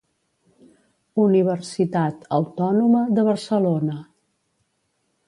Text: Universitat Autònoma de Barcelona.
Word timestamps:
Universitat 1.23 2.25
Autònoma 2.39 3.05
de 3.19 3.27
Barcelona. 3.31 3.99